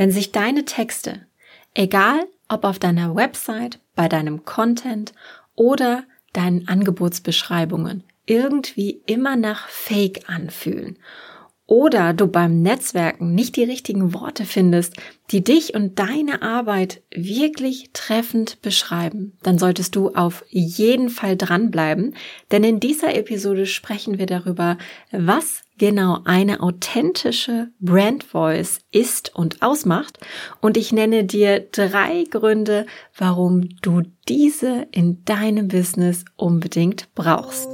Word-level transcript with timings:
wenn 0.00 0.12
sich 0.12 0.32
deine 0.32 0.64
Texte, 0.64 1.26
egal 1.74 2.26
ob 2.48 2.64
auf 2.64 2.78
deiner 2.78 3.14
Website, 3.16 3.80
bei 3.94 4.08
deinem 4.08 4.46
Content 4.46 5.12
oder 5.56 6.04
deinen 6.32 6.66
Angebotsbeschreibungen, 6.68 8.04
irgendwie 8.24 9.02
immer 9.04 9.36
nach 9.36 9.68
Fake 9.68 10.22
anfühlen 10.26 10.96
oder 11.70 12.14
du 12.14 12.26
beim 12.28 12.62
Netzwerken 12.62 13.34
nicht 13.34 13.54
die 13.56 13.62
richtigen 13.62 14.14
Worte 14.14 14.46
findest, 14.46 14.96
die 15.30 15.44
dich 15.44 15.74
und 15.74 16.00
deine 16.00 16.40
Arbeit 16.40 17.02
wirklich 17.14 17.90
treffend 17.92 18.62
beschreiben, 18.62 19.36
dann 19.42 19.58
solltest 19.58 19.94
du 19.94 20.08
auf 20.14 20.44
jeden 20.48 21.10
Fall 21.10 21.36
dranbleiben, 21.36 22.16
denn 22.50 22.64
in 22.64 22.80
dieser 22.80 23.14
Episode 23.14 23.66
sprechen 23.66 24.18
wir 24.18 24.26
darüber, 24.26 24.78
was 25.12 25.62
genau 25.80 26.18
eine 26.26 26.60
authentische 26.60 27.68
Brand 27.80 28.22
Voice 28.22 28.80
ist 28.92 29.34
und 29.34 29.62
ausmacht 29.62 30.18
und 30.60 30.76
ich 30.76 30.92
nenne 30.92 31.24
dir 31.24 31.60
drei 31.72 32.24
Gründe, 32.30 32.84
warum 33.16 33.66
du 33.80 34.02
diese 34.28 34.86
in 34.92 35.24
deinem 35.24 35.68
Business 35.68 36.26
unbedingt 36.36 37.08
brauchst. 37.14 37.66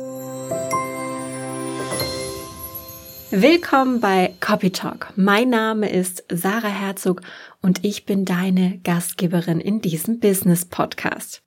Willkommen 3.32 3.98
bei 3.98 4.34
Copy 4.38 4.70
Talk. 4.70 5.12
Mein 5.16 5.50
Name 5.50 5.90
ist 5.90 6.22
Sarah 6.30 6.68
Herzog 6.68 7.22
und 7.60 7.84
ich 7.84 8.06
bin 8.06 8.24
deine 8.24 8.78
Gastgeberin 8.84 9.58
in 9.58 9.80
diesem 9.80 10.20
Business 10.20 10.64
Podcast. 10.64 11.42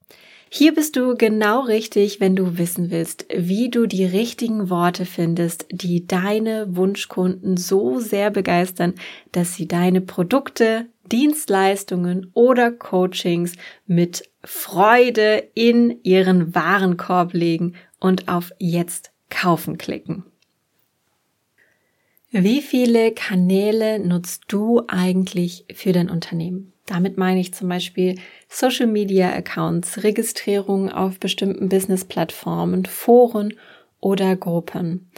Hier 0.52 0.74
bist 0.74 0.96
du 0.96 1.14
genau 1.14 1.60
richtig, 1.60 2.18
wenn 2.18 2.34
du 2.34 2.58
wissen 2.58 2.90
willst, 2.90 3.24
wie 3.32 3.70
du 3.70 3.86
die 3.86 4.04
richtigen 4.04 4.68
Worte 4.68 5.06
findest, 5.06 5.66
die 5.70 6.08
deine 6.08 6.74
Wunschkunden 6.74 7.56
so 7.56 8.00
sehr 8.00 8.32
begeistern, 8.32 8.94
dass 9.30 9.54
sie 9.54 9.68
deine 9.68 10.00
Produkte, 10.00 10.86
Dienstleistungen 11.12 12.32
oder 12.34 12.72
Coachings 12.72 13.52
mit 13.86 14.28
Freude 14.42 15.50
in 15.54 16.02
ihren 16.02 16.52
Warenkorb 16.52 17.32
legen 17.32 17.76
und 18.00 18.26
auf 18.26 18.50
Jetzt 18.58 19.12
kaufen 19.28 19.78
klicken. 19.78 20.24
Wie 22.32 22.60
viele 22.60 23.12
Kanäle 23.12 24.00
nutzt 24.00 24.44
du 24.48 24.82
eigentlich 24.88 25.64
für 25.72 25.92
dein 25.92 26.10
Unternehmen? 26.10 26.69
Damit 26.90 27.16
meine 27.16 27.38
ich 27.38 27.54
zum 27.54 27.68
Beispiel 27.68 28.16
Social 28.48 28.88
Media 28.88 29.32
Accounts, 29.32 30.02
Registrierung 30.02 30.90
auf 30.90 31.20
bestimmten 31.20 31.68
Business 31.68 32.04
Plattformen, 32.04 32.84
Foren 32.84 33.54
oder 34.00 34.34
Gruppen. 34.34 35.08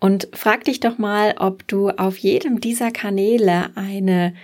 Und 0.00 0.26
frag 0.32 0.64
dich 0.64 0.80
doch 0.80 0.98
mal, 0.98 1.36
ob 1.38 1.68
du 1.68 1.90
auf 1.90 2.16
jedem 2.18 2.60
dieser 2.60 2.90
Kanäle 2.90 3.70
eine 3.76 4.34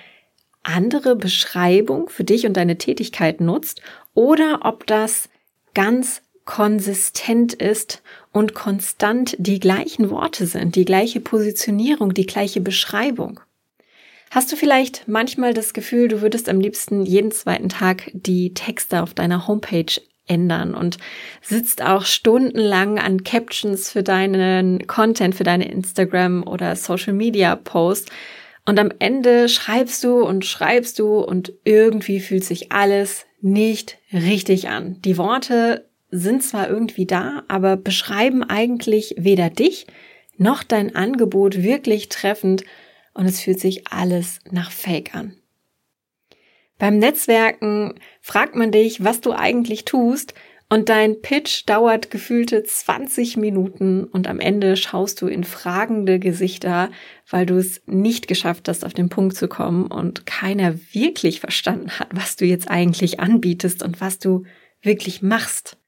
andere 0.62 1.17
Beschreibung 1.17 2.09
für 2.09 2.23
dich 2.23 2.47
und 2.47 2.57
deine 2.57 2.79
Tätigkeit 2.79 3.41
nutzt 3.41 3.83
oder 4.14 4.61
ob 4.62 4.87
das 4.87 5.29
ganz 5.75 6.23
konsistent 6.45 7.53
ist 7.53 8.01
und 8.31 8.55
konstant 8.55 9.34
die 9.41 9.59
gleichen 9.59 10.11
Worte 10.11 10.47
sind, 10.47 10.77
die 10.77 10.84
gleiche 10.84 11.19
Positionierung, 11.19 12.14
die 12.14 12.27
gleiche 12.27 12.61
Beschreibung. 12.61 13.41
Hast 14.31 14.51
du 14.53 14.57
vielleicht 14.57 15.07
manchmal 15.07 15.55
das 15.55 15.73
Gefühl, 15.73 16.09
du 16.09 16.21
würdest 16.21 16.49
am 16.49 16.61
liebsten 16.61 17.05
jeden 17.07 17.31
zweiten 17.31 17.69
Tag 17.69 18.11
die 18.13 18.55
Texte 18.55 19.03
auf 19.03 19.15
deiner 19.15 19.47
Homepage 19.47 20.01
ändern 20.27 20.75
und 20.75 20.99
sitzt 21.41 21.83
auch 21.83 22.05
stundenlang 22.05 22.99
an 22.99 23.23
Captions 23.23 23.91
für 23.91 24.03
deinen 24.03 24.87
Content, 24.87 25.35
für 25.35 25.45
deine 25.45 25.71
Instagram 25.71 26.43
oder 26.43 26.75
Social 26.75 27.13
Media 27.13 27.55
Posts 27.55 28.11
und 28.67 28.81
am 28.81 28.91
Ende 28.99 29.49
schreibst 29.49 30.03
du 30.03 30.23
und 30.23 30.45
schreibst 30.45 30.99
du 30.99 31.21
und 31.21 31.53
irgendwie 31.65 32.19
fühlt 32.19 32.45
sich 32.45 32.73
alles 32.73 33.25
nicht 33.41 33.99
richtig 34.13 34.69
an. 34.69 35.01
Die 35.03 35.17
Worte 35.19 35.89
sind 36.11 36.43
zwar 36.43 36.69
irgendwie 36.69 37.07
da, 37.07 37.45
aber 37.47 37.77
beschreiben 37.77 38.42
eigentlich 38.42 39.15
weder 39.17 39.51
dich 39.51 39.86
noch 40.36 40.65
dein 40.65 40.95
Angebot 40.97 41.63
wirklich 41.63 42.09
treffend 42.09 42.65
und 43.17 43.27
es 43.27 43.41
fühlt 43.41 43.61
sich 43.61 43.89
alles 43.89 44.41
nach 44.51 44.71
Fake 44.71 45.15
an. 45.15 45.37
Beim 46.79 46.99
Netzwerken 46.99 47.95
fragt 48.21 48.55
man 48.55 48.71
dich, 48.71 49.03
was 49.03 49.21
du 49.21 49.33
eigentlich 49.33 49.87
tust 49.87 50.35
und 50.69 50.89
dein 50.89 51.23
Pitch 51.23 51.63
dauert 51.67 52.11
gefühlte 52.11 52.65
20 52.65 53.37
Minuten 53.37 54.05
und 54.05 54.27
am 54.27 54.41
Ende 54.41 54.77
schaust 54.77 55.23
du 55.23 55.29
in 55.29 55.45
fragende 55.45 56.19
Gesichter, 56.19 56.91
weil 57.31 57.47
du 57.47 57.57
es 57.57 57.83
nicht 57.87 58.27
geschafft 58.27 58.69
hast, 58.69 58.85
auf 58.85 58.93
den 58.93 59.09
Punkt 59.09 59.37
zu 59.37 59.47
kommen 59.47 59.87
und 59.87 60.27
keiner 60.27 60.75
wirklich 60.93 61.41
verstanden 61.41 61.93
hat, 61.98 62.09
was 62.13 62.37
du 62.37 62.45
jetzt 62.45 62.69
eigentlich 62.69 63.21
anbietest 63.21 63.83
und 63.83 64.01
was 64.01 64.19
du 64.19 64.43
wirklich 64.83 65.23
machst. 65.23 65.79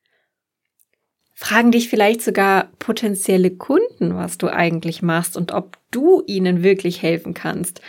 Fragen 1.41 1.71
dich 1.71 1.89
vielleicht 1.89 2.21
sogar 2.21 2.73
potenzielle 2.81 3.53
Kunden, 3.53 4.17
was 4.17 4.39
du 4.39 4.49
eigentlich 4.49 5.03
machst 5.03 5.37
und 5.37 5.53
ob 5.53 5.79
du 5.93 6.21
ihnen 6.27 6.65
wirklich 6.65 7.01
helfen 7.01 7.33
kannst. 7.33 7.81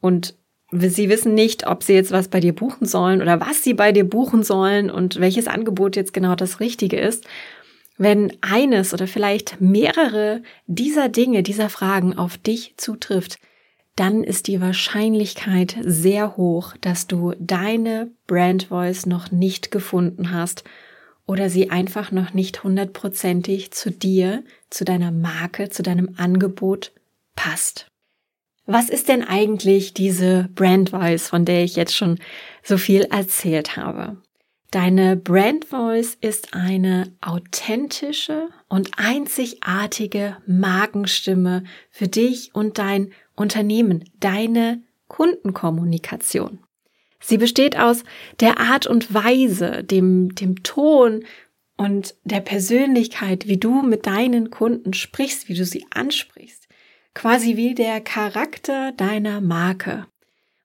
Und 0.00 0.36
sie 0.70 1.08
wissen 1.08 1.34
nicht, 1.34 1.66
ob 1.66 1.82
sie 1.82 1.94
jetzt 1.94 2.12
was 2.12 2.28
bei 2.28 2.38
dir 2.38 2.54
buchen 2.54 2.86
sollen 2.86 3.20
oder 3.20 3.40
was 3.40 3.64
sie 3.64 3.74
bei 3.74 3.90
dir 3.90 4.04
buchen 4.04 4.44
sollen 4.44 4.88
und 4.88 5.18
welches 5.18 5.48
Angebot 5.48 5.96
jetzt 5.96 6.14
genau 6.14 6.36
das 6.36 6.60
Richtige 6.60 6.96
ist. 6.96 7.26
Wenn 7.98 8.34
eines 8.40 8.94
oder 8.94 9.08
vielleicht 9.08 9.60
mehrere 9.60 10.44
dieser 10.68 11.08
Dinge, 11.08 11.42
dieser 11.42 11.70
Fragen 11.70 12.16
auf 12.16 12.38
dich 12.38 12.74
zutrifft, 12.76 13.40
dann 13.96 14.22
ist 14.22 14.46
die 14.46 14.60
Wahrscheinlichkeit 14.60 15.76
sehr 15.82 16.36
hoch, 16.36 16.76
dass 16.80 17.08
du 17.08 17.34
deine 17.40 18.12
Brand 18.28 18.66
Voice 18.66 19.06
noch 19.06 19.32
nicht 19.32 19.72
gefunden 19.72 20.30
hast 20.30 20.62
oder 21.32 21.48
sie 21.48 21.70
einfach 21.70 22.12
noch 22.12 22.34
nicht 22.34 22.62
hundertprozentig 22.62 23.70
zu 23.70 23.90
dir, 23.90 24.44
zu 24.68 24.84
deiner 24.84 25.10
Marke, 25.10 25.70
zu 25.70 25.82
deinem 25.82 26.14
Angebot 26.18 26.92
passt. 27.34 27.86
Was 28.66 28.90
ist 28.90 29.08
denn 29.08 29.24
eigentlich 29.24 29.94
diese 29.94 30.50
Brand 30.54 30.90
Voice, 30.90 31.28
von 31.28 31.46
der 31.46 31.64
ich 31.64 31.74
jetzt 31.74 31.96
schon 31.96 32.18
so 32.62 32.76
viel 32.76 33.04
erzählt 33.04 33.78
habe? 33.78 34.18
Deine 34.70 35.16
Brand 35.16 35.64
Voice 35.64 36.18
ist 36.20 36.52
eine 36.52 37.10
authentische 37.22 38.50
und 38.68 38.90
einzigartige 38.98 40.36
Markenstimme 40.46 41.64
für 41.90 42.08
dich 42.08 42.54
und 42.54 42.76
dein 42.76 43.10
Unternehmen, 43.34 44.04
deine 44.20 44.82
Kundenkommunikation. 45.08 46.58
Sie 47.22 47.38
besteht 47.38 47.78
aus 47.78 48.04
der 48.40 48.58
Art 48.58 48.86
und 48.86 49.14
Weise, 49.14 49.84
dem, 49.84 50.34
dem 50.34 50.62
Ton 50.62 51.24
und 51.76 52.16
der 52.24 52.40
Persönlichkeit, 52.40 53.46
wie 53.46 53.56
du 53.56 53.82
mit 53.82 54.06
deinen 54.06 54.50
Kunden 54.50 54.92
sprichst, 54.92 55.48
wie 55.48 55.54
du 55.54 55.64
sie 55.64 55.86
ansprichst. 55.90 56.68
Quasi 57.14 57.56
wie 57.56 57.74
der 57.74 58.00
Charakter 58.00 58.92
deiner 58.92 59.40
Marke. 59.40 60.06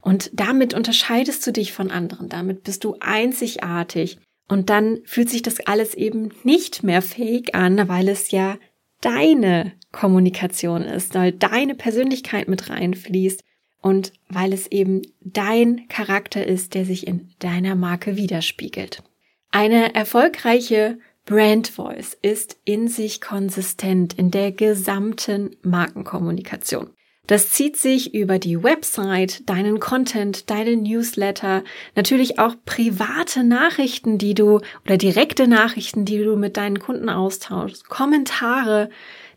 Und 0.02 0.32
damit 0.34 0.74
unterscheidest 0.74 1.46
du 1.46 1.52
dich 1.52 1.74
von 1.74 1.92
anderen, 1.92 2.30
damit 2.30 2.64
bist 2.64 2.84
du 2.84 2.96
einzigartig. 3.00 4.18
Und 4.48 4.70
dann 4.70 5.00
fühlt 5.04 5.30
sich 5.30 5.42
das 5.42 5.60
alles 5.60 5.94
eben 5.94 6.32
nicht 6.44 6.84
mehr 6.84 7.02
fake 7.02 7.54
an, 7.54 7.88
weil 7.90 8.08
es 8.08 8.32
ja 8.32 8.58
deine 9.02 9.74
Kommunikation 9.92 10.84
ist, 10.84 11.14
weil 11.14 11.34
deine 11.34 11.76
Persönlichkeit 11.76 12.48
mit 12.48 12.70
reinfließt 12.70 13.44
und 13.82 14.14
weil 14.30 14.54
es 14.54 14.68
eben 14.68 15.02
dein 15.22 15.88
Charakter 15.88 16.46
ist, 16.46 16.74
der 16.74 16.86
sich 16.86 17.08
in 17.08 17.30
deiner 17.40 17.76
Marke 17.76 18.18
widerspiegelt. 18.18 19.04
Eine 19.52 19.96
erfolgreiche 19.96 21.00
Brand 21.26 21.68
Voice 21.68 22.18
ist 22.22 22.58
in 22.64 22.88
sich 22.88 23.22
konsistent 23.22 24.14
in 24.14 24.32
der 24.32 24.52
gesamten 24.52 25.56
Markenkommunikation. 25.62 26.90
Das 27.28 27.50
zieht 27.50 27.76
sich 27.76 28.14
über 28.14 28.40
die 28.40 28.64
Website, 28.64 29.50
deinen 29.50 29.82
Content, 29.82 30.50
deine 30.50 30.78
Newsletter, 30.78 31.66
natürlich 31.94 32.40
auch 32.40 32.56
private 32.66 33.44
Nachrichten, 33.44 34.18
die 34.18 34.34
du 34.34 34.62
oder 34.86 34.96
direkte 34.96 35.46
Nachrichten, 35.46 36.06
die 36.06 36.24
du 36.24 36.38
mit 36.38 36.56
deinen 36.56 36.80
Kunden 36.80 37.10
austauschst, 37.10 37.90
Kommentare, 37.90 38.90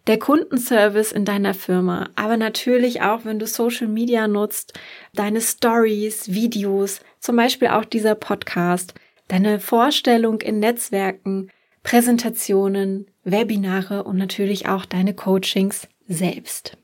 der 0.06 0.18
Kundenservice 0.18 1.12
in 1.12 1.24
deiner 1.24 1.54
Firma, 1.54 2.08
aber 2.16 2.36
natürlich 2.36 3.02
auch, 3.02 3.24
wenn 3.24 3.38
du 3.38 3.46
Social 3.46 3.88
Media 3.88 4.26
nutzt, 4.28 4.78
deine 5.14 5.40
Stories, 5.40 6.32
Videos, 6.32 7.00
zum 7.18 7.36
Beispiel 7.36 7.68
auch 7.68 7.84
dieser 7.84 8.14
Podcast, 8.14 8.94
deine 9.28 9.60
Vorstellung 9.60 10.40
in 10.40 10.58
Netzwerken, 10.58 11.50
Präsentationen, 11.82 13.06
Webinare 13.24 14.04
und 14.04 14.16
natürlich 14.16 14.68
auch 14.68 14.84
deine 14.84 15.14
Coachings 15.14 15.86
selbst. 16.08 16.76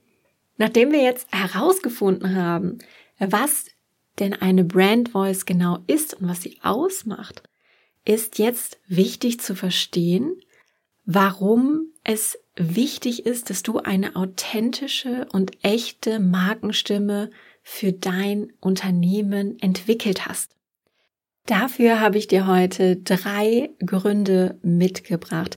Nachdem 0.58 0.92
wir 0.92 1.02
jetzt 1.02 1.26
herausgefunden 1.32 2.36
haben, 2.36 2.78
was 3.18 3.66
denn 4.18 4.34
eine 4.34 4.64
Brand 4.64 5.10
Voice 5.10 5.44
genau 5.44 5.78
ist 5.86 6.14
und 6.14 6.28
was 6.28 6.42
sie 6.42 6.58
ausmacht, 6.62 7.42
ist 8.04 8.38
jetzt 8.38 8.78
wichtig 8.86 9.40
zu 9.40 9.54
verstehen, 9.54 10.40
warum 11.06 11.86
es 12.04 12.38
wichtig 12.56 13.24
ist, 13.24 13.48
dass 13.48 13.62
du 13.62 13.78
eine 13.78 14.16
authentische 14.16 15.26
und 15.32 15.52
echte 15.62 16.18
Markenstimme 16.18 17.30
für 17.62 17.92
dein 17.92 18.52
Unternehmen 18.60 19.58
entwickelt 19.60 20.26
hast. 20.26 20.52
Dafür 21.46 22.00
habe 22.00 22.18
ich 22.18 22.26
dir 22.26 22.46
heute 22.46 22.96
drei 22.96 23.70
Gründe 23.84 24.58
mitgebracht, 24.62 25.56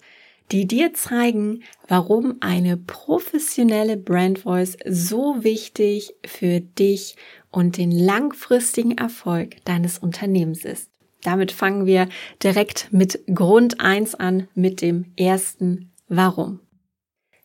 die 0.52 0.68
dir 0.68 0.94
zeigen, 0.94 1.64
warum 1.88 2.38
eine 2.42 2.78
professionelle 2.78 3.98
Brand 3.98 4.40
Voice 4.40 4.78
so 4.86 5.44
wichtig 5.44 6.14
für 6.26 6.60
dich 6.60 7.16
und 7.52 7.78
den 7.78 7.92
langfristigen 7.92 8.98
Erfolg 8.98 9.64
deines 9.66 9.98
Unternehmens 9.98 10.66
ist. 10.66 10.89
Damit 11.24 11.52
fangen 11.52 11.86
wir 11.86 12.08
direkt 12.42 12.90
mit 12.92 13.26
Grund 13.34 13.82
eins 13.82 14.16
an, 14.16 14.48
mit 14.56 14.82
dem 14.82 15.12
ersten 15.18 15.92
Warum. 16.08 16.62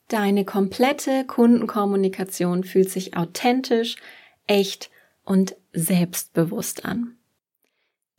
Deine 0.08 0.44
komplette 0.44 1.24
Kundenkommunikation 1.26 2.64
fühlt 2.64 2.90
sich 2.90 3.16
authentisch, 3.16 3.96
echt 4.46 4.90
und 5.24 5.56
selbstbewusst 5.72 6.84
an. 6.84 7.16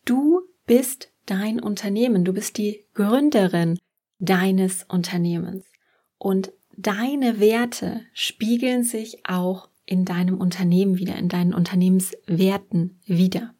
Du 0.04 0.42
bist 0.66 1.12
dein 1.26 1.60
Unternehmen, 1.60 2.26
du 2.26 2.34
bist 2.34 2.58
die 2.58 2.86
Gründerin 2.94 3.80
deines 4.20 4.84
Unternehmens 4.84 5.66
und 6.18 6.52
deine 6.78 7.40
Werte 7.40 8.02
spiegeln 8.14 8.84
sich 8.84 9.26
auch 9.28 9.70
in 9.86 10.06
deinem 10.06 10.40
Unternehmen 10.40 10.98
wieder, 10.98 11.16
in 11.16 11.30
deinen 11.30 11.54
Unternehmenswerten 11.54 13.00
wieder. 13.06 13.55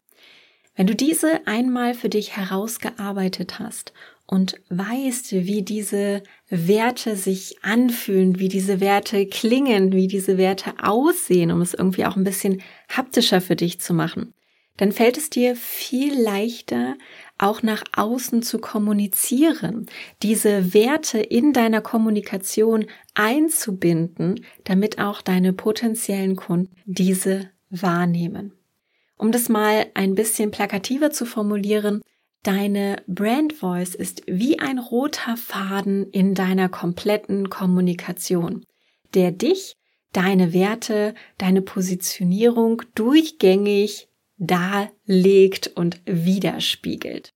Wenn 0.76 0.86
du 0.86 0.94
diese 0.94 1.46
einmal 1.46 1.94
für 1.94 2.10
dich 2.10 2.36
herausgearbeitet 2.36 3.58
hast 3.58 3.94
und 4.26 4.60
weißt, 4.68 5.32
wie 5.32 5.62
diese 5.62 6.22
Werte 6.50 7.16
sich 7.16 7.56
anfühlen, 7.62 8.38
wie 8.38 8.48
diese 8.48 8.78
Werte 8.80 9.26
klingen, 9.26 9.92
wie 9.92 10.06
diese 10.06 10.36
Werte 10.36 10.74
aussehen, 10.82 11.50
um 11.50 11.62
es 11.62 11.72
irgendwie 11.72 12.04
auch 12.04 12.16
ein 12.16 12.24
bisschen 12.24 12.60
haptischer 12.90 13.40
für 13.40 13.56
dich 13.56 13.80
zu 13.80 13.94
machen, 13.94 14.34
dann 14.76 14.92
fällt 14.92 15.16
es 15.16 15.30
dir 15.30 15.56
viel 15.56 16.20
leichter, 16.20 16.96
auch 17.38 17.62
nach 17.62 17.82
außen 17.96 18.42
zu 18.42 18.58
kommunizieren, 18.58 19.86
diese 20.22 20.74
Werte 20.74 21.18
in 21.18 21.54
deiner 21.54 21.80
Kommunikation 21.80 22.84
einzubinden, 23.14 24.44
damit 24.64 24.98
auch 24.98 25.22
deine 25.22 25.54
potenziellen 25.54 26.36
Kunden 26.36 26.76
diese 26.84 27.48
wahrnehmen. 27.70 28.55
Um 29.18 29.32
das 29.32 29.48
mal 29.48 29.86
ein 29.94 30.14
bisschen 30.14 30.50
plakativer 30.50 31.10
zu 31.10 31.24
formulieren, 31.24 32.02
deine 32.42 33.02
Brand 33.06 33.54
Voice 33.54 33.94
ist 33.94 34.22
wie 34.26 34.58
ein 34.58 34.78
roter 34.78 35.36
Faden 35.36 36.10
in 36.10 36.34
deiner 36.34 36.68
kompletten 36.68 37.50
Kommunikation, 37.50 38.64
der 39.14 39.32
dich, 39.32 39.74
deine 40.12 40.52
Werte, 40.52 41.14
deine 41.38 41.62
Positionierung 41.62 42.82
durchgängig 42.94 44.08
darlegt 44.38 45.72
und 45.74 46.00
widerspiegelt. 46.04 47.32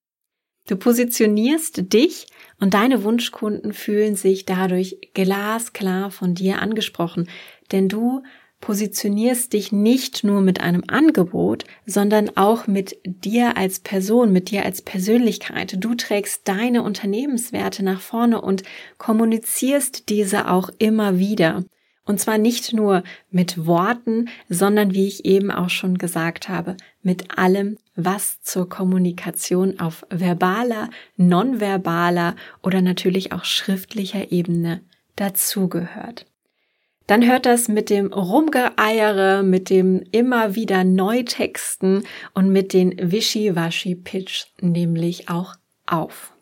Du 0.67 0.77
positionierst 0.77 1.93
dich 1.93 2.27
und 2.61 2.75
deine 2.75 3.03
Wunschkunden 3.03 3.73
fühlen 3.73 4.15
sich 4.15 4.45
dadurch 4.45 4.99
glasklar 5.15 6.11
von 6.11 6.35
dir 6.35 6.61
angesprochen, 6.61 7.29
denn 7.73 7.89
du 7.89 8.23
positionierst 8.61 9.53
dich 9.53 9.73
nicht 9.73 10.23
nur 10.23 10.41
mit 10.41 10.61
einem 10.61 10.85
Angebot, 10.87 11.65
sondern 11.87 12.37
auch 12.37 12.67
mit 12.67 12.99
dir 13.05 13.57
als 13.57 13.81
Person, 13.81 14.33
mit 14.33 14.51
dir 14.51 14.65
als 14.65 14.83
Persönlichkeit. 14.83 15.77
Du 15.79 15.95
trägst 15.95 16.47
deine 16.47 16.83
Unternehmenswerte 16.83 17.83
nach 17.83 18.01
vorne 18.01 18.41
und 18.41 18.63
kommunizierst 18.99 20.09
diese 20.09 20.51
auch 20.51 20.71
immer 20.79 21.19
wieder. 21.19 21.65
Und 22.05 22.19
zwar 22.19 22.39
nicht 22.39 22.73
nur 22.73 23.05
mit 23.31 23.67
Worten, 23.67 24.29
sondern 24.49 24.95
wie 24.95 25.07
ich 25.07 25.25
eben 25.25 25.51
auch 25.51 25.71
schon 25.71 25.97
gesagt 25.97 26.49
habe, 26.49 26.77
mit 27.03 27.39
allem, 27.39 27.79
was 27.95 28.43
zur 28.43 28.69
Kommunikation 28.69 29.79
auf 29.79 30.05
verbaler, 30.11 30.91
nonverbaler 31.17 32.35
oder 32.63 32.83
natürlich 32.83 33.33
auch 33.33 33.45
schriftlicher 33.45 34.33
Ebene 34.33 34.81
dazugehört. 35.15 36.27
Dann 37.11 37.27
hört 37.27 37.45
das 37.45 37.67
mit 37.67 37.91
dem 37.91 38.13
Rumgeeiere, 38.13 39.43
mit 39.43 39.69
dem 39.69 40.01
immer 40.13 40.55
wieder 40.55 40.85
Neutexten 40.85 42.07
und 42.35 42.53
mit 42.53 42.73
den 42.73 42.95
Wischiwaschi-Pitch 42.97 44.45
nämlich 44.61 45.29
auch 45.29 45.57
auf. 45.87 46.33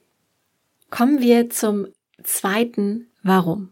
Kommen 0.90 1.22
wir 1.22 1.48
zum 1.48 1.86
zweiten 2.22 3.06
Warum. 3.22 3.70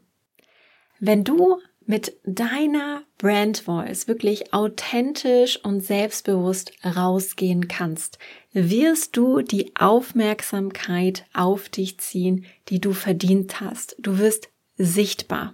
Wenn 0.99 1.23
du 1.23 1.59
mit 1.85 2.17
deiner 2.25 3.03
Brand 3.19 3.59
Voice 3.59 4.09
wirklich 4.09 4.55
authentisch 4.55 5.63
und 5.63 5.83
selbstbewusst 5.83 6.73
rausgehen 6.83 7.69
kannst, 7.69 8.19
wirst 8.55 9.19
du 9.19 9.43
die 9.43 9.77
Aufmerksamkeit 9.77 11.27
auf 11.35 11.69
dich 11.69 11.99
ziehen, 12.01 12.47
die 12.71 12.81
du 12.81 12.95
verdient 12.95 13.61
hast. 13.61 13.97
Du 13.99 14.17
wirst 14.17 14.49
sichtbar. 14.79 15.53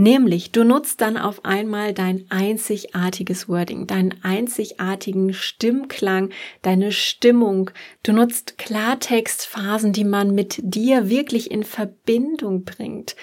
Nämlich, 0.00 0.50
du 0.50 0.64
nutzt 0.64 1.02
dann 1.02 1.18
auf 1.18 1.44
einmal 1.44 1.92
dein 1.92 2.24
einzigartiges 2.30 3.50
Wording, 3.50 3.86
deinen 3.86 4.14
einzigartigen 4.22 5.34
Stimmklang, 5.34 6.30
deine 6.62 6.90
Stimmung. 6.90 7.70
Du 8.02 8.14
nutzt 8.14 8.56
Klartextphasen, 8.56 9.92
die 9.92 10.04
man 10.04 10.34
mit 10.34 10.58
dir 10.62 11.10
wirklich 11.10 11.50
in 11.50 11.64
Verbindung 11.64 12.64
bringt. 12.64 13.14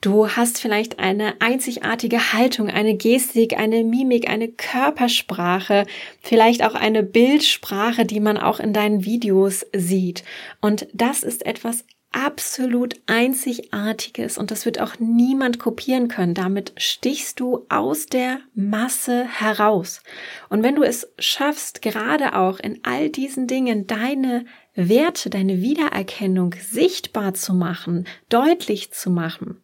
Du 0.00 0.26
hast 0.26 0.58
vielleicht 0.58 0.98
eine 0.98 1.34
einzigartige 1.42 2.32
Haltung, 2.32 2.70
eine 2.70 2.96
Gestik, 2.96 3.58
eine 3.58 3.84
Mimik, 3.84 4.30
eine 4.30 4.48
Körpersprache, 4.48 5.84
vielleicht 6.22 6.64
auch 6.64 6.74
eine 6.74 7.02
Bildsprache, 7.02 8.06
die 8.06 8.20
man 8.20 8.38
auch 8.38 8.58
in 8.58 8.72
deinen 8.72 9.04
Videos 9.04 9.66
sieht. 9.74 10.24
Und 10.62 10.86
das 10.94 11.24
ist 11.24 11.44
etwas 11.44 11.84
absolut 12.12 13.00
Einzigartiges 13.06 14.38
und 14.38 14.50
das 14.50 14.64
wird 14.64 14.80
auch 14.80 14.98
niemand 14.98 15.58
kopieren 15.58 16.08
können. 16.08 16.34
Damit 16.34 16.72
stichst 16.76 17.40
du 17.40 17.66
aus 17.68 18.06
der 18.06 18.40
Masse 18.54 19.24
heraus. 19.24 20.02
Und 20.48 20.62
wenn 20.62 20.76
du 20.76 20.82
es 20.82 21.12
schaffst, 21.18 21.82
gerade 21.82 22.36
auch 22.36 22.60
in 22.60 22.80
all 22.84 23.10
diesen 23.10 23.46
Dingen 23.46 23.86
deine 23.86 24.44
Werte, 24.74 25.30
deine 25.30 25.60
Wiedererkennung 25.60 26.54
sichtbar 26.60 27.34
zu 27.34 27.54
machen, 27.54 28.06
deutlich 28.28 28.92
zu 28.92 29.10
machen, 29.10 29.62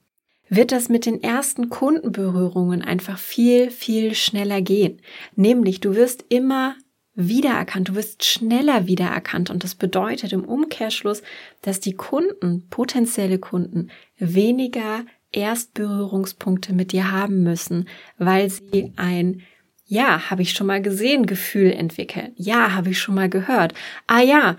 wird 0.49 0.73
das 0.73 0.89
mit 0.89 1.07
den 1.07 1.23
ersten 1.23 1.69
Kundenberührungen 1.69 2.83
einfach 2.83 3.19
viel, 3.19 3.71
viel 3.71 4.15
schneller 4.15 4.63
gehen. 4.63 5.01
Nämlich, 5.37 5.81
du 5.81 5.95
wirst 5.95 6.25
immer 6.29 6.75
wiedererkannt, 7.19 7.89
du 7.89 7.95
wirst 7.97 8.25
schneller 8.25 8.87
wiedererkannt 8.87 9.51
und 9.51 9.65
das 9.65 9.75
bedeutet 9.75 10.33
im 10.33 10.45
Umkehrschluss, 10.45 11.23
dass 11.63 11.81
die 11.81 11.95
Kunden, 11.95 12.69
potenzielle 12.71 13.39
Kunden, 13.39 13.91
weniger 14.19 15.05
Erstberührungspunkte 15.33 16.73
mit 16.73 16.93
dir 16.93 17.11
haben 17.11 17.43
müssen, 17.43 17.89
weil 18.19 18.49
sie 18.49 18.93
ein 18.97 19.43
ja, 19.91 20.31
habe 20.31 20.43
ich 20.43 20.53
schon 20.53 20.67
mal 20.67 20.83
gesehen, 20.83 21.25
Gefühl 21.25 21.73
entwickeln. 21.73 22.33
Ja, 22.37 22.75
habe 22.75 22.91
ich 22.91 22.99
schon 22.99 23.15
mal 23.15 23.31
gehört. 23.31 23.73
Ah 24.07 24.21
ja, 24.21 24.59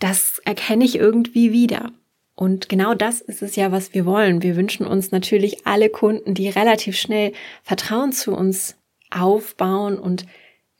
das 0.00 0.40
erkenne 0.46 0.84
ich 0.84 0.96
irgendwie 0.96 1.52
wieder. 1.52 1.92
Und 2.34 2.70
genau 2.70 2.94
das 2.94 3.20
ist 3.20 3.42
es 3.42 3.56
ja, 3.56 3.72
was 3.72 3.92
wir 3.92 4.06
wollen. 4.06 4.42
Wir 4.42 4.56
wünschen 4.56 4.86
uns 4.86 5.12
natürlich 5.12 5.66
alle 5.66 5.90
Kunden, 5.90 6.32
die 6.32 6.48
relativ 6.48 6.96
schnell 6.96 7.32
Vertrauen 7.62 8.12
zu 8.12 8.32
uns 8.34 8.76
aufbauen 9.10 9.98
und 9.98 10.24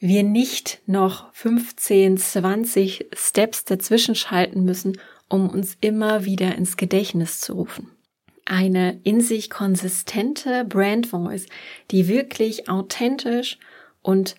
wir 0.07 0.23
nicht 0.23 0.83
noch 0.85 1.33
15, 1.33 2.19
20 2.19 3.07
Steps 3.15 3.65
dazwischen 3.65 4.15
schalten 4.15 4.63
müssen, 4.63 4.99
um 5.31 5.49
uns 5.49 5.79
immer 5.81 6.27
wieder 6.27 6.55
ins 6.57 6.77
Gedächtnis 6.77 7.41
zu 7.41 7.55
rufen. 7.55 7.91
Eine 8.45 9.01
in 9.05 9.23
sich 9.23 9.49
konsistente 9.49 10.67
Brand 10.67 11.07
Voice, 11.07 11.47
die 11.91 12.07
wirklich 12.07 12.69
authentisch 12.69 13.59
und 14.03 14.35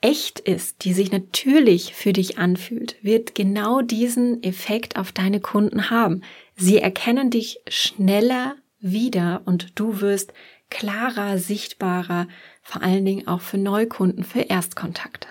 echt 0.00 0.40
ist, 0.40 0.84
die 0.86 0.94
sich 0.94 1.12
natürlich 1.12 1.92
für 1.92 2.14
dich 2.14 2.38
anfühlt, 2.38 2.96
wird 3.02 3.34
genau 3.34 3.82
diesen 3.82 4.42
Effekt 4.42 4.96
auf 4.96 5.12
deine 5.12 5.40
Kunden 5.40 5.90
haben. 5.90 6.22
Sie 6.54 6.78
erkennen 6.78 7.28
dich 7.28 7.58
schneller 7.68 8.56
wieder 8.78 9.42
und 9.44 9.78
du 9.78 10.00
wirst 10.00 10.32
klarer, 10.70 11.38
sichtbarer, 11.38 12.28
vor 12.66 12.82
allen 12.82 13.04
Dingen 13.04 13.28
auch 13.28 13.42
für 13.42 13.58
Neukunden, 13.58 14.24
für 14.24 14.40
Erstkontakte. 14.40 15.28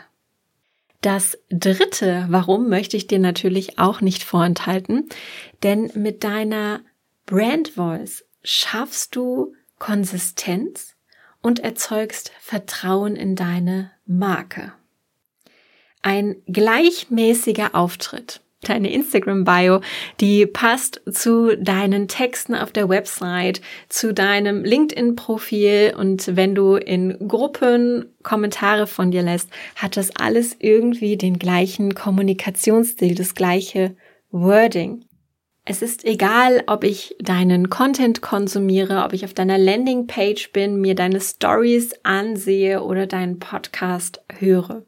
Das 1.01 1.37
dritte 1.49 2.25
Warum 2.29 2.69
möchte 2.69 2.95
ich 2.95 3.07
dir 3.07 3.19
natürlich 3.19 3.77
auch 3.77 3.99
nicht 3.99 4.23
vorenthalten, 4.23 5.09
denn 5.61 5.91
mit 5.95 6.23
deiner 6.23 6.79
Brand 7.25 7.67
Voice 7.69 8.23
schaffst 8.41 9.17
du 9.17 9.53
Konsistenz 9.79 10.95
und 11.41 11.59
erzeugst 11.59 12.31
Vertrauen 12.39 13.17
in 13.17 13.35
deine 13.35 13.91
Marke. 14.05 14.71
Ein 16.01 16.37
gleichmäßiger 16.47 17.75
Auftritt 17.75 18.39
deine 18.69 18.91
Instagram-Bio, 18.91 19.81
die 20.19 20.45
passt 20.45 21.01
zu 21.11 21.55
deinen 21.57 22.07
Texten 22.07 22.55
auf 22.55 22.71
der 22.71 22.89
Website, 22.89 23.61
zu 23.89 24.13
deinem 24.13 24.63
LinkedIn-Profil 24.63 25.93
und 25.97 26.35
wenn 26.35 26.55
du 26.55 26.75
in 26.75 27.27
Gruppen 27.27 28.13
Kommentare 28.23 28.87
von 28.87 29.11
dir 29.11 29.21
lässt, 29.21 29.49
hat 29.75 29.97
das 29.97 30.15
alles 30.15 30.55
irgendwie 30.59 31.17
den 31.17 31.39
gleichen 31.39 31.93
Kommunikationsstil, 31.95 33.15
das 33.15 33.35
gleiche 33.35 33.95
Wording. 34.31 35.05
Es 35.67 35.81
ist 35.81 36.05
egal, 36.05 36.63
ob 36.67 36.83
ich 36.83 37.15
deinen 37.19 37.71
Content 37.71 38.21
konsumiere, 38.21 39.03
ob 39.03 39.13
ich 39.13 39.25
auf 39.25 39.33
deiner 39.33 39.57
Landingpage 39.57 40.51
bin, 40.51 40.79
mir 40.79 40.93
deine 40.93 41.19
Stories 41.19 41.93
ansehe 42.03 42.83
oder 42.83 43.07
deinen 43.07 43.39
Podcast 43.39 44.21
höre. 44.37 44.83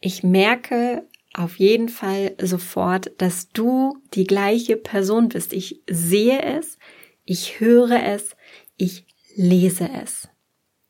Ich 0.00 0.22
merke 0.22 1.04
auf 1.34 1.58
jeden 1.58 1.88
Fall 1.88 2.34
sofort, 2.40 3.12
dass 3.18 3.48
du 3.48 3.98
die 4.14 4.24
gleiche 4.24 4.76
Person 4.76 5.28
bist. 5.28 5.52
Ich 5.52 5.82
sehe 5.88 6.42
es, 6.42 6.78
ich 7.24 7.60
höre 7.60 8.02
es, 8.02 8.36
ich 8.76 9.06
lese 9.34 9.88
es. 10.02 10.28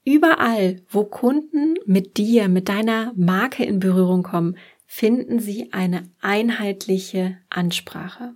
Überall, 0.05 0.83
wo 0.89 1.05
Kunden 1.05 1.75
mit 1.87 2.17
dir, 2.17 2.49
mit 2.49 2.69
deiner 2.69 3.13
Marke 3.15 3.65
in 3.65 3.79
Berührung 3.79 4.25
kommen, 4.25 4.57
finden 4.87 5.39
sie 5.39 5.73
eine 5.73 6.11
einheitliche 6.21 7.39
Ansprache. 7.49 8.35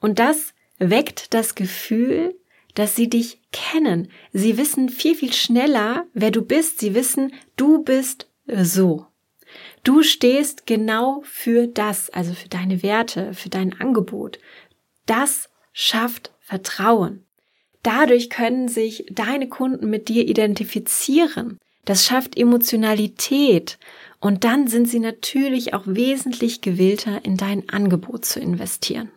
Und 0.00 0.18
das 0.18 0.54
weckt 0.78 1.34
das 1.34 1.54
Gefühl, 1.54 2.34
dass 2.74 2.96
sie 2.96 3.08
dich 3.08 3.40
kennen. 3.52 4.08
Sie 4.32 4.56
wissen 4.56 4.88
viel, 4.88 5.14
viel 5.14 5.32
schneller, 5.32 6.06
wer 6.14 6.30
du 6.30 6.42
bist. 6.42 6.80
Sie 6.80 6.94
wissen, 6.94 7.32
du 7.56 7.84
bist 7.84 8.28
so. 8.46 9.06
Du 9.84 10.02
stehst 10.02 10.66
genau 10.66 11.22
für 11.24 11.66
das, 11.66 12.10
also 12.10 12.34
für 12.34 12.48
deine 12.48 12.82
Werte, 12.82 13.34
für 13.34 13.48
dein 13.48 13.80
Angebot. 13.80 14.38
Das 15.06 15.48
schafft 15.72 16.32
Vertrauen. 16.40 17.24
Dadurch 17.82 18.30
können 18.30 18.68
sich 18.68 19.06
deine 19.10 19.48
Kunden 19.48 19.90
mit 19.90 20.08
dir 20.08 20.28
identifizieren. 20.28 21.58
Das 21.84 22.04
schafft 22.04 22.38
Emotionalität. 22.38 23.78
Und 24.20 24.44
dann 24.44 24.68
sind 24.68 24.88
sie 24.88 25.00
natürlich 25.00 25.74
auch 25.74 25.82
wesentlich 25.86 26.60
gewillter, 26.60 27.24
in 27.24 27.36
dein 27.36 27.68
Angebot 27.68 28.24
zu 28.24 28.38
investieren. 28.38 29.10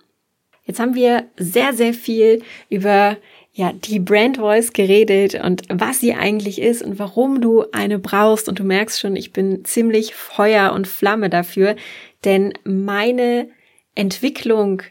Jetzt 0.63 0.79
haben 0.79 0.95
wir 0.95 1.29
sehr, 1.37 1.73
sehr 1.73 1.93
viel 1.93 2.41
über 2.69 3.17
ja, 3.57 3.71
die 3.71 4.00
Brand 4.00 4.35
Voice 4.35 4.74
geredet 4.74 5.35
und 5.41 5.63
was 5.69 6.01
sie 6.01 6.13
eigentlich 6.13 6.62
ist 6.62 6.81
und 6.81 7.00
warum 7.00 7.39
du 7.39 7.63
eine 7.71 8.00
brauchst. 8.00 8.50
Und 8.50 8.59
du 8.59 8.65
merkst 8.65 9.00
schon, 9.00 9.15
ich 9.15 9.31
bin 9.31 9.63
ziemlich 9.63 10.13
Feuer 10.13 10.74
und 10.74 10.89
Flamme 10.89 11.29
dafür, 11.29 11.77
denn 12.25 12.51
meine 12.65 13.47
Entwicklung 13.95 14.81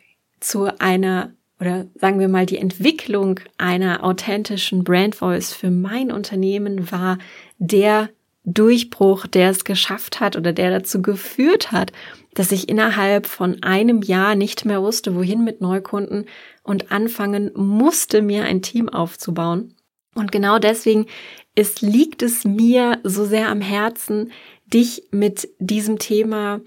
zu 0.41 0.71
einer 0.81 1.35
oder 1.61 1.87
sagen 1.95 2.19
wir 2.19 2.29
mal 2.29 2.47
die 2.47 2.57
Entwicklung 2.57 3.39
einer 3.59 4.03
authentischen 4.03 4.83
Brand 4.83 5.15
Voice 5.15 5.53
für 5.53 5.71
mein 5.71 6.11
Unternehmen 6.11 6.91
war 6.91 7.19
der 7.59 8.09
Durchbruch, 8.45 9.27
der 9.27 9.51
es 9.51 9.65
geschafft 9.65 10.21
hat 10.21 10.37
oder 10.37 10.53
der 10.53 10.71
dazu 10.71 11.01
geführt 11.01 11.73
hat, 11.73 11.93
dass 12.35 12.53
ich 12.53 12.69
innerhalb 12.69 13.27
von 13.27 13.63
einem 13.63 14.03
Jahr 14.03 14.35
nicht 14.35 14.65
mehr 14.65 14.83
wusste, 14.83 15.15
wohin 15.15 15.45
mit 15.45 15.61
Neukunden 15.61 16.27
und 16.63 16.93
anfangen 16.93 17.51
musste, 17.55 18.23
mir 18.23 18.45
ein 18.45 18.61
Team 18.61 18.89
aufzubauen. 18.89 19.75
Und 20.15 20.31
genau 20.31 20.59
deswegen 20.59 21.07
ist, 21.55 21.81
liegt 21.81 22.23
es 22.23 22.45
mir 22.45 22.99
so 23.03 23.25
sehr 23.25 23.49
am 23.49 23.61
Herzen, 23.61 24.33
dich 24.67 25.05
mit 25.11 25.49
diesem 25.59 25.99
Thema 25.99 26.61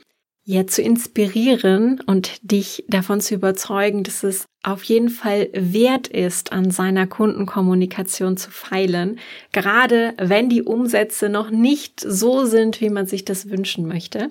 ja 0.48 0.66
zu 0.66 0.82
inspirieren 0.82 2.00
und 2.06 2.39
dich 2.42 2.86
davon 2.88 3.20
zu 3.20 3.34
überzeugen, 3.34 4.06
dass 4.06 4.24
es 4.24 4.46
auf 4.63 4.82
jeden 4.84 5.10
Fall 5.10 5.50
wert 5.51 6.08
ist, 6.08 6.54
an 6.54 6.72
seiner 6.72 7.06
Kundenkommunikation 7.06 8.38
zu 8.38 8.50
feilen, 8.50 9.20
gerade 9.51 10.13
wenn 10.18 10.48
die 10.48 10.63
Umsätze 10.63 11.27
noch 11.27 11.50
nicht 11.50 12.00
so 12.00 12.46
sind, 12.46 12.80
wie 12.80 12.89
man 12.89 13.08
sich 13.08 13.25
das 13.25 13.50
wünschen 13.50 13.89
möchte. 13.89 14.30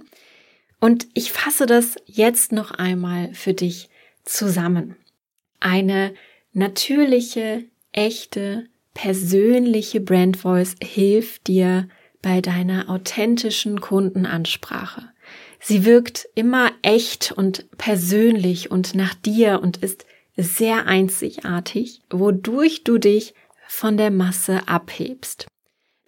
Und 0.80 1.06
ich 1.12 1.32
fasse 1.32 1.66
das 1.66 1.96
jetzt 2.06 2.50
noch 2.50 2.70
einmal 2.70 3.34
für 3.34 3.52
dich 3.52 3.90
zusammen. 4.24 4.96
Eine 5.60 6.14
natürliche, 6.54 7.64
echte, 7.92 8.64
persönliche 8.94 10.00
Brand 10.00 10.38
Voice 10.38 10.76
hilft 10.82 11.46
dir 11.46 11.90
bei 12.22 12.40
deiner 12.40 12.88
authentischen 12.88 13.82
Kundenansprache. 13.82 15.10
Sie 15.60 15.84
wirkt 15.84 16.28
immer 16.34 16.70
echt 16.82 17.32
und 17.32 17.66
persönlich 17.78 18.70
und 18.70 18.94
nach 18.94 19.14
dir 19.14 19.60
und 19.62 19.78
ist 19.78 20.06
sehr 20.36 20.86
einzigartig, 20.86 22.02
wodurch 22.10 22.84
du 22.84 22.98
dich 22.98 23.34
von 23.66 23.96
der 23.96 24.10
Masse 24.10 24.68
abhebst. 24.68 25.46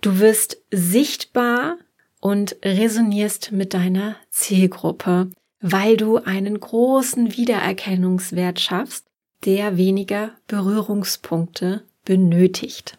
Du 0.01 0.21
wirst 0.21 0.59
sichtbar 0.71 1.77
und 2.21 2.57
resonierst 2.65 3.53
mit 3.53 3.75
deiner 3.75 4.17
Zielgruppe, 4.31 5.31
weil 5.61 5.97
du 5.97 6.19
einen 6.19 6.61
großen 6.61 7.37
Wiedererkennungswert 7.37 8.61
schaffst, 8.61 9.07
der 9.45 9.77
weniger 9.77 10.33
Berührungspunkte 10.47 11.85
benötigt. 12.05 12.97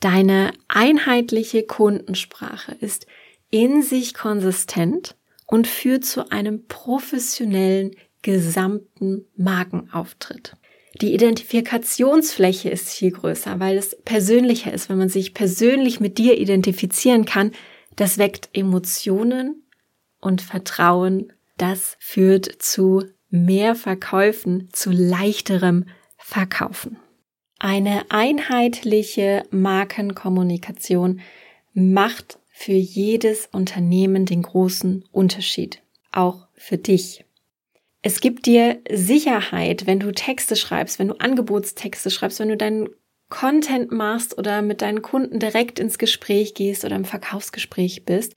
Deine 0.00 0.52
einheitliche 0.68 1.62
Kundensprache 1.62 2.72
ist 2.72 3.06
in 3.50 3.82
sich 3.82 4.14
konsistent 4.14 5.14
und 5.52 5.66
führt 5.66 6.06
zu 6.06 6.30
einem 6.30 6.66
professionellen 6.66 7.90
gesamten 8.22 9.26
Markenauftritt. 9.36 10.56
Die 11.02 11.12
Identifikationsfläche 11.12 12.70
ist 12.70 12.88
viel 12.88 13.10
größer, 13.10 13.60
weil 13.60 13.76
es 13.76 13.94
persönlicher 14.02 14.72
ist, 14.72 14.88
wenn 14.88 14.96
man 14.96 15.10
sich 15.10 15.34
persönlich 15.34 16.00
mit 16.00 16.16
dir 16.16 16.38
identifizieren 16.38 17.26
kann, 17.26 17.52
das 17.96 18.16
weckt 18.16 18.48
Emotionen 18.54 19.62
und 20.20 20.40
Vertrauen. 20.40 21.34
Das 21.58 21.98
führt 22.00 22.46
zu 22.46 23.04
mehr 23.28 23.74
Verkäufen, 23.74 24.70
zu 24.72 24.90
leichterem 24.90 25.84
Verkaufen. 26.16 26.96
Eine 27.58 28.10
einheitliche 28.10 29.42
Markenkommunikation 29.50 31.20
macht 31.74 32.38
für 32.52 32.72
jedes 32.72 33.48
Unternehmen 33.50 34.26
den 34.26 34.42
großen 34.42 35.04
Unterschied, 35.10 35.82
auch 36.12 36.46
für 36.54 36.78
dich. 36.78 37.24
Es 38.02 38.20
gibt 38.20 38.46
dir 38.46 38.80
Sicherheit, 38.90 39.86
wenn 39.86 40.00
du 40.00 40.12
Texte 40.12 40.54
schreibst, 40.54 40.98
wenn 40.98 41.08
du 41.08 41.14
Angebotstexte 41.14 42.10
schreibst, 42.10 42.38
wenn 42.38 42.50
du 42.50 42.56
deinen 42.56 42.88
Content 43.30 43.90
machst 43.90 44.36
oder 44.36 44.60
mit 44.60 44.82
deinen 44.82 45.00
Kunden 45.00 45.38
direkt 45.38 45.78
ins 45.78 45.98
Gespräch 45.98 46.54
gehst 46.54 46.84
oder 46.84 46.96
im 46.96 47.06
Verkaufsgespräch 47.06 48.04
bist, 48.04 48.34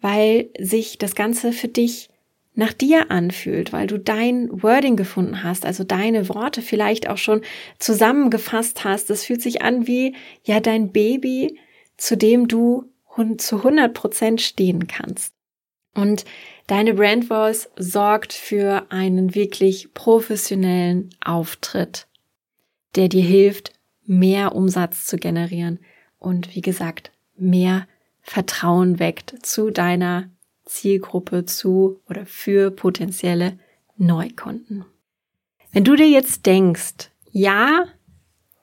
weil 0.00 0.50
sich 0.58 0.98
das 0.98 1.14
Ganze 1.14 1.52
für 1.52 1.68
dich 1.68 2.08
nach 2.54 2.72
dir 2.72 3.10
anfühlt, 3.10 3.72
weil 3.72 3.86
du 3.86 3.98
dein 3.98 4.48
Wording 4.62 4.96
gefunden 4.96 5.44
hast, 5.44 5.64
also 5.64 5.84
deine 5.84 6.28
Worte 6.30 6.62
vielleicht 6.62 7.08
auch 7.08 7.18
schon 7.18 7.42
zusammengefasst 7.78 8.82
hast. 8.82 9.10
Das 9.10 9.24
fühlt 9.24 9.42
sich 9.42 9.62
an 9.62 9.86
wie 9.86 10.16
ja 10.42 10.58
dein 10.58 10.90
Baby, 10.90 11.60
zu 11.98 12.16
dem 12.16 12.48
du 12.48 12.90
zu 13.38 13.56
100 13.58 13.94
Prozent 13.94 14.40
stehen 14.40 14.86
kannst. 14.86 15.34
Und 15.94 16.24
deine 16.66 16.94
Brand 16.94 17.24
Voice 17.26 17.70
sorgt 17.76 18.32
für 18.32 18.86
einen 18.90 19.34
wirklich 19.34 19.94
professionellen 19.94 21.10
Auftritt, 21.24 22.06
der 22.96 23.08
dir 23.08 23.24
hilft, 23.24 23.72
mehr 24.04 24.54
Umsatz 24.54 25.06
zu 25.06 25.16
generieren 25.16 25.80
und 26.18 26.54
wie 26.54 26.60
gesagt, 26.60 27.12
mehr 27.36 27.86
Vertrauen 28.22 28.98
weckt 28.98 29.34
zu 29.44 29.70
deiner 29.70 30.30
Zielgruppe 30.64 31.44
zu 31.44 32.00
oder 32.08 32.26
für 32.26 32.70
potenzielle 32.70 33.58
Neukunden. 33.96 34.84
Wenn 35.72 35.84
du 35.84 35.96
dir 35.96 36.08
jetzt 36.08 36.44
denkst, 36.46 37.10
ja, 37.30 37.86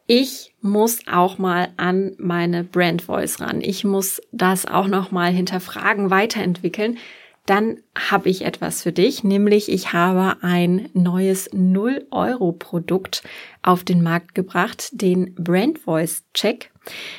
ich 0.06 0.54
muss 0.62 1.00
auch 1.12 1.38
mal 1.38 1.70
an 1.78 2.14
meine 2.18 2.64
Brand 2.64 3.04
Voice 3.04 3.40
ran. 3.40 3.62
Ich 3.62 3.84
muss 3.84 4.22
das 4.32 4.66
auch 4.66 4.88
noch 4.88 5.12
mal 5.12 5.32
hinterfragen, 5.32 6.10
weiterentwickeln 6.10 6.98
dann 7.46 7.78
habe 7.96 8.30
ich 8.30 8.46
etwas 8.46 8.84
für 8.84 8.94
dich, 8.94 9.24
nämlich 9.26 9.70
ich 9.70 9.92
habe 9.92 10.42
ein 10.42 10.90
neues 10.94 11.52
0-Euro-Produkt 11.52 13.22
auf 13.62 13.84
den 13.84 14.02
Markt 14.02 14.34
gebracht, 14.34 14.90
den 14.94 15.36
Brand 15.36 15.80
Voice 15.80 16.24
Check, 16.34 16.72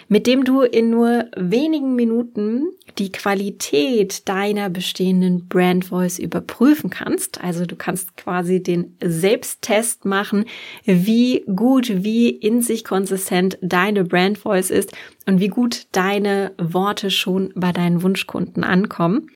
mit 0.09 0.27
dem 0.27 0.45
du 0.45 0.63
in 0.63 0.89
nur 0.89 1.27
wenigen 1.37 1.95
Minuten 1.95 2.69
die 2.97 3.13
Qualität 3.13 4.27
deiner 4.27 4.71
bestehenden 4.71 5.47
Brand 5.47 5.87
Voice 5.87 6.19
überprüfen 6.19 6.89
kannst. 6.89 7.43
Also 7.43 7.67
du 7.67 7.77
kannst 7.77 8.17
quasi 8.17 8.63
den 8.63 8.97
Selbsttest 9.03 10.07
machen, 10.07 10.47
wie 10.85 11.45
gut, 11.55 12.03
wie 12.03 12.31
in 12.31 12.63
sich 12.63 12.85
konsistent 12.85 13.59
deine 13.61 14.05
Brand 14.05 14.39
Voice 14.39 14.71
ist 14.71 14.93
und 15.27 15.41
wie 15.41 15.49
gut 15.49 15.87
deine 15.93 16.53
Worte 16.57 17.11
schon 17.11 17.53
bei 17.55 17.73
deinen 17.73 18.03
Wunschkunden 18.03 18.65
ankommen. 18.65 19.34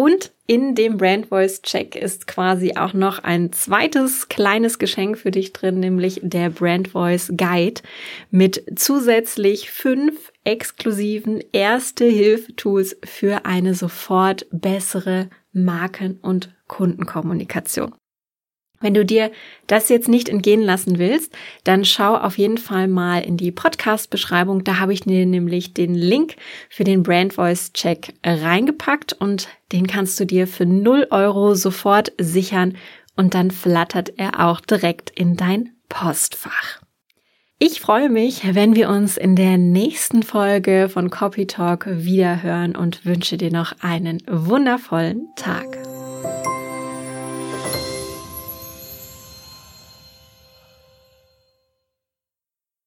Und 0.00 0.32
in 0.46 0.74
dem 0.74 0.96
Brand 0.96 1.26
Voice 1.26 1.60
Check 1.60 1.94
ist 1.94 2.26
quasi 2.26 2.72
auch 2.74 2.94
noch 2.94 3.18
ein 3.18 3.52
zweites 3.52 4.30
kleines 4.30 4.78
Geschenk 4.78 5.18
für 5.18 5.30
dich 5.30 5.52
drin, 5.52 5.78
nämlich 5.78 6.20
der 6.22 6.48
Brand 6.48 6.88
Voice 6.88 7.30
Guide 7.36 7.82
mit 8.30 8.64
zusätzlich 8.76 9.70
fünf 9.70 10.32
exklusiven 10.42 11.44
Erste-Hilfe-Tools 11.52 12.96
für 13.04 13.44
eine 13.44 13.74
sofort 13.74 14.46
bessere 14.50 15.28
Marken- 15.52 16.18
und 16.22 16.48
Kundenkommunikation. 16.66 17.94
Wenn 18.80 18.94
du 18.94 19.04
dir 19.04 19.30
das 19.66 19.90
jetzt 19.90 20.08
nicht 20.08 20.30
entgehen 20.30 20.62
lassen 20.62 20.98
willst, 20.98 21.34
dann 21.64 21.84
schau 21.84 22.16
auf 22.16 22.38
jeden 22.38 22.56
Fall 22.56 22.88
mal 22.88 23.18
in 23.18 23.36
die 23.36 23.52
Podcast-Beschreibung. 23.52 24.64
Da 24.64 24.78
habe 24.78 24.94
ich 24.94 25.02
dir 25.02 25.26
nämlich 25.26 25.74
den 25.74 25.94
Link 25.94 26.36
für 26.70 26.84
den 26.84 27.02
Brand 27.02 27.34
Voice 27.34 27.74
Check 27.74 28.14
reingepackt 28.24 29.12
und 29.12 29.48
den 29.72 29.86
kannst 29.86 30.18
du 30.18 30.24
dir 30.24 30.46
für 30.46 30.64
0 30.64 31.08
Euro 31.10 31.54
sofort 31.54 32.12
sichern 32.18 32.76
und 33.16 33.34
dann 33.34 33.50
flattert 33.50 34.14
er 34.16 34.46
auch 34.46 34.60
direkt 34.60 35.10
in 35.10 35.36
dein 35.36 35.74
Postfach. 35.90 36.80
Ich 37.58 37.82
freue 37.82 38.08
mich, 38.08 38.54
wenn 38.54 38.74
wir 38.74 38.88
uns 38.88 39.18
in 39.18 39.36
der 39.36 39.58
nächsten 39.58 40.22
Folge 40.22 40.88
von 40.88 41.10
Copy 41.10 41.46
Talk 41.46 41.84
wiederhören 41.86 42.74
und 42.74 43.04
wünsche 43.04 43.36
dir 43.36 43.52
noch 43.52 43.74
einen 43.82 44.22
wundervollen 44.26 45.28
Tag. 45.36 45.89